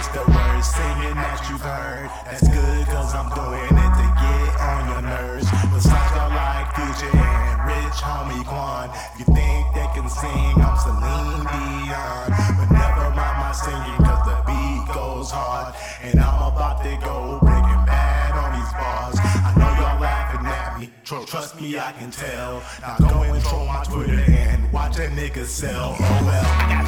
just 0.00 0.14
the 0.14 0.24
words 0.32 0.66
singing 0.72 1.12
that 1.12 1.44
you've 1.50 1.60
heard. 1.60 2.08
That's 2.24 2.48
good, 2.48 2.86
cause 2.88 3.12
I'm 3.12 3.28
doing 3.36 3.68
it 3.68 3.92
to 4.00 4.06
get 4.16 4.52
on 4.56 4.82
your 4.88 5.02
nerves. 5.04 5.44
Besides, 5.76 6.10
y'all 6.16 6.32
like 6.32 6.72
Future 6.72 7.12
and 7.12 7.58
Rich 7.68 8.00
Homie 8.00 8.44
Quan. 8.48 8.88
You 9.20 9.28
think 9.28 9.62
they 9.76 9.88
can 9.92 10.08
sing, 10.08 10.56
I'm 10.56 10.76
Celine 10.80 11.44
Dion. 11.52 12.32
But 12.56 12.68
never 12.72 13.12
mind 13.12 13.36
my 13.44 13.52
singing, 13.52 14.00
cause 14.00 14.24
the 14.24 14.40
beat 14.48 14.88
goes 14.88 15.28
hard. 15.30 15.76
And 16.00 16.16
I'm 16.16 16.48
about 16.48 16.80
to 16.80 16.96
go 17.04 17.36
breaking 17.44 17.84
bad 17.84 18.32
on 18.40 18.56
these 18.56 18.72
bars. 18.80 19.20
I 19.20 19.52
know 19.60 19.68
y'all 19.84 20.00
laughing 20.00 20.46
at 20.48 20.80
me. 20.80 20.88
Tr- 21.04 21.28
Trust 21.28 21.60
me, 21.60 21.78
I 21.78 21.92
can 21.92 22.10
tell. 22.10 22.62
Now 22.80 22.96
go 23.04 23.20
and 23.28 23.44
troll 23.44 23.66
my 23.66 23.84
Twitter 23.84 24.16
and 24.16 24.72
watch 24.72 24.96
a 24.96 25.12
nigga 25.12 25.44
sell. 25.44 25.96
Oh 26.00 26.20
well. 26.24 26.79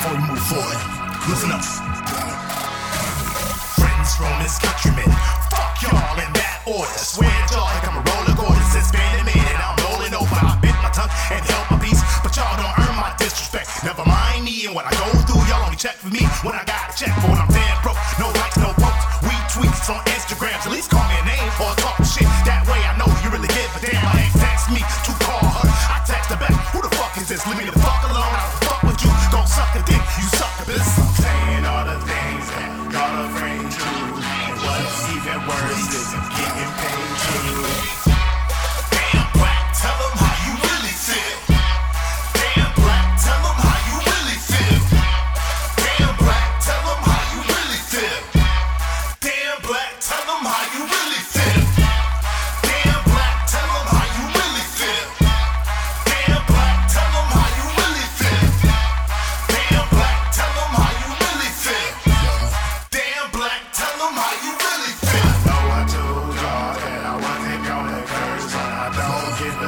Before 0.00 0.16
we 0.16 0.24
move 0.32 0.44
forward. 0.48 0.80
Listen 1.28 1.52
up. 1.52 1.60
Friends 3.76 4.16
from 4.16 4.32
countrymen, 4.64 5.12
fuck 5.52 5.76
y'all 5.84 6.16
in 6.16 6.32
that 6.40 6.64
order. 6.64 6.88
Swear 6.96 7.28
to 7.28 7.52
y'all 7.52 7.68
like 7.68 7.84
I'm 7.84 8.00
a 8.00 8.04
roller 8.08 8.32
coaster 8.32 8.80
since 8.80 8.88
been 8.96 9.20
a 9.20 9.24
minute. 9.28 9.60
I'm 9.60 9.76
rolling 9.84 10.16
over. 10.16 10.40
I 10.40 10.56
bit 10.64 10.72
my 10.80 10.88
tongue 10.88 11.12
and 11.36 11.44
held 11.44 11.68
my 11.68 11.76
peace, 11.84 12.00
but 12.24 12.32
y'all 12.32 12.48
don't 12.56 12.72
earn 12.80 12.96
my 12.96 13.12
disrespect. 13.20 13.68
Never 13.84 14.00
mind 14.08 14.48
me 14.48 14.64
and 14.64 14.72
what 14.72 14.88
I 14.88 14.92
go 14.96 15.04
through. 15.28 15.44
Y'all 15.52 15.68
only 15.68 15.76
check 15.76 16.00
for 16.00 16.08
me 16.08 16.24
when 16.48 16.56
I 16.56 16.64
got 16.64 16.88
a 16.88 16.96
check 16.96 17.12
for 17.20 17.28
when 17.28 17.36
I'm 17.36 17.52
damn 17.52 17.76
broke. 17.84 18.00
No 18.16 18.32
likes, 18.40 18.56
no 18.56 18.72
posts. 18.80 19.04
We 19.20 19.36
tweets 19.52 19.84
on 19.92 20.00
Instagrams. 20.16 20.64
At 20.64 20.72
least 20.72 20.88
call 20.88 21.04
me 21.12 21.16
a 21.20 21.24
name 21.28 21.52
or 21.60 21.76
talk 21.76 22.00
shit. 22.08 22.39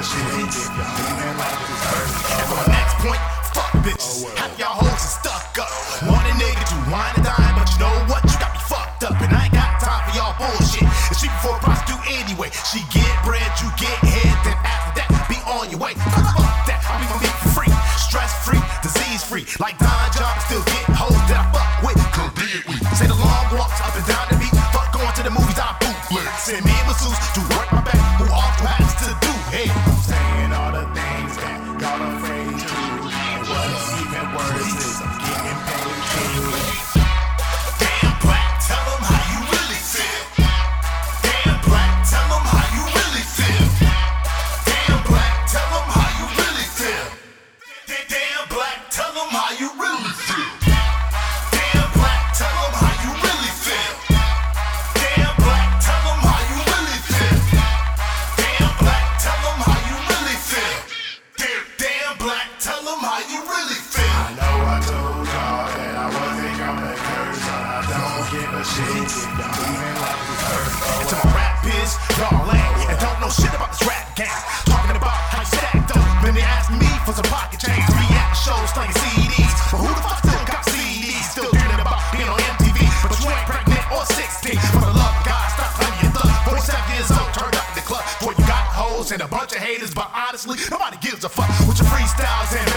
Shit 0.03 0.43
y'all 0.83 1.63
verse. 1.95 2.15
And 2.35 2.45
for 2.51 2.57
my 2.59 2.69
next 2.75 2.95
point, 2.99 3.23
fuck 3.55 3.73
bitches. 3.87 4.27
Half 4.35 4.59
y'all 4.59 4.75
hoes 4.75 4.99
is 4.99 5.15
stuck 5.23 5.55
up. 5.63 5.71
Want 6.11 6.27
a 6.27 6.35
nigga 6.35 6.63
to 6.75 6.77
wine 6.91 7.15
and 7.15 7.25
dine, 7.25 7.55
but 7.55 7.71
you 7.71 7.79
know 7.79 7.95
what? 8.11 8.23
You 8.27 8.37
got 8.43 8.51
me 8.51 8.63
fucked 8.67 9.05
up. 9.07 9.15
And 9.23 9.31
I 9.31 9.47
ain't 9.47 9.55
got 9.55 9.79
time 9.79 10.03
for 10.11 10.13
y'all 10.19 10.35
bullshit. 10.39 10.83
And 10.83 11.17
she 11.17 11.31
before 11.31 11.57
a 11.57 11.63
prostitute 11.63 12.03
anyway. 12.19 12.51
She 12.67 12.83
get 12.91 13.11
bread, 13.23 13.47
you 13.63 13.71
get 13.79 13.95
head, 14.03 14.35
then 14.43 14.59
after 14.67 14.93
that, 14.99 15.09
be 15.31 15.39
on 15.47 15.71
your 15.71 15.79
way. 15.79 15.95
Fuck 15.95 16.67
that, 16.67 16.83
I 16.83 16.99
be 16.99 17.07
gonna 17.07 17.23
be 17.23 17.33
free, 17.55 17.73
stress 17.95 18.33
free, 18.43 18.63
disease 18.83 19.23
free. 19.23 19.47
Like 19.63 19.79
Don 19.79 20.07
John, 20.19 20.35
still 20.51 20.62
To 68.63 68.69
my 68.71 68.79
rap 71.35 71.67
biz, 71.67 71.99
y'all 72.15 72.47
ain't 72.47 72.95
and 72.95 72.99
don't 73.03 73.19
know 73.19 73.27
shit 73.27 73.51
about 73.51 73.75
this 73.75 73.83
rap 73.83 74.15
game. 74.15 74.31
Talking 74.71 74.95
about 74.95 75.19
how 75.35 75.43
you 75.43 75.51
stacked 75.51 75.91
up, 75.91 76.07
then 76.23 76.39
they 76.39 76.47
asked 76.47 76.71
me 76.71 76.87
for 77.03 77.11
some 77.11 77.27
pocket 77.27 77.59
change. 77.59 77.83
Be 77.91 78.07
at 78.15 78.31
shows 78.39 78.71
slinging 78.71 78.95
CDs, 79.03 79.51
but 79.67 79.83
who 79.83 79.91
the 79.91 79.99
fuck 80.07 80.23
still 80.23 80.39
got 80.47 80.63
CDs? 80.71 81.27
Still 81.27 81.51
dreaming 81.51 81.83
about 81.83 82.07
being 82.15 82.31
on 82.31 82.39
MTV, 82.39 82.87
but 83.03 83.11
you 83.19 83.35
ain't 83.35 83.51
pregnant 83.51 83.83
or 83.91 84.07
16. 84.07 84.55
For 84.55 84.87
the 84.87 84.95
love 84.95 85.11
of 85.11 85.27
God, 85.27 85.47
stop 85.59 85.75
playing 85.83 85.99
your 85.99 86.15
thug. 86.15 86.31
47 86.55 86.71
years 86.95 87.11
old, 87.11 87.35
turned 87.35 87.59
up 87.59 87.67
in 87.67 87.83
the 87.83 87.83
club. 87.83 88.07
Boy, 88.23 88.31
you 88.39 88.47
got 88.47 88.63
hoes 88.71 89.11
and 89.11 89.27
a 89.27 89.29
bunch 89.29 89.59
of 89.59 89.59
haters, 89.59 89.91
but 89.91 90.07
honestly, 90.15 90.55
nobody 90.71 91.03
gives 91.03 91.27
a 91.27 91.29
fuck 91.29 91.51
with 91.67 91.83
your 91.83 91.91
freestyles 91.91 92.55
and 92.55 92.72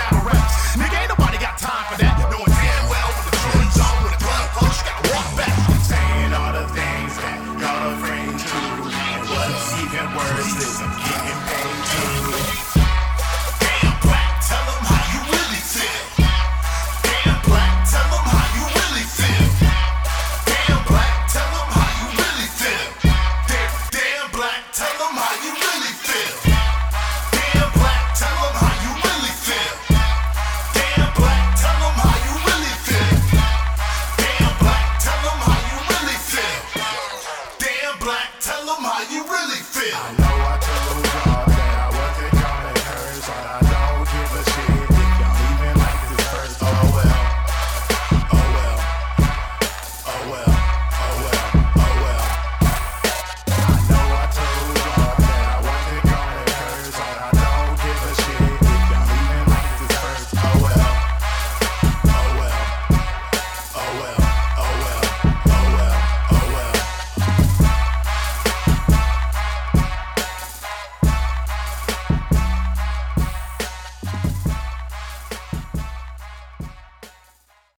is 10.13 10.81
I'm 10.81 10.89
getting 10.99 11.47
paid 11.47 11.54